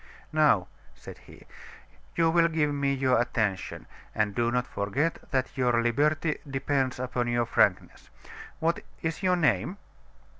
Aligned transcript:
"Now," 0.33 0.67
said 0.95 1.19
he, 1.19 1.45
"you 2.15 2.31
will 2.31 2.47
give 2.47 2.73
me 2.73 2.91
your 2.91 3.21
attention; 3.21 3.85
and 4.15 4.33
do 4.33 4.49
not 4.49 4.65
forget 4.65 5.19
that 5.29 5.55
your 5.55 5.79
liberty 5.79 6.39
depends 6.49 6.97
upon 6.99 7.27
your 7.27 7.45
frankness. 7.45 8.09
What 8.59 8.83
is 9.03 9.21
your 9.21 9.35
name?" 9.35 9.77